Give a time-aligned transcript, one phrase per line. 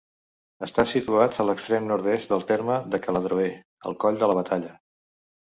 [0.67, 3.53] Està situat a l'extrem nord-est del terme de Caladroer,
[3.91, 4.73] al Coll de la Batalla.